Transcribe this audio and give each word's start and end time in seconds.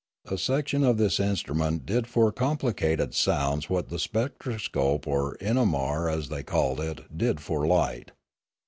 A 0.25 0.35
section 0.35 0.83
of 0.83 0.97
this 0.97 1.19
instrument 1.19 1.85
did 1.85 2.07
for 2.07 2.33
compli 2.33 2.73
cated 2.73 3.13
sounds 3.13 3.69
what 3.69 3.89
the 3.89 3.99
spectroscope, 3.99 5.05
or 5.05 5.37
inamar 5.37 6.11
as 6.11 6.29
they 6.29 6.41
called 6.41 6.79
it, 6.79 7.03
did 7.15 7.39
for 7.39 7.67
light. 7.67 8.09